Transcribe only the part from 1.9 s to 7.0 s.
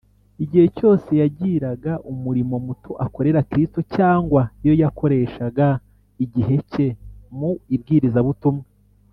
umurimo muto akorera kristo, cyangwa iyo yakoreshaga igihe cye